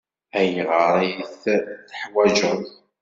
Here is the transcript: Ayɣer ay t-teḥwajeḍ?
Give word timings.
Ayɣer 0.39 0.93
ay 1.03 1.11
t-teḥwajeḍ? 1.41 2.61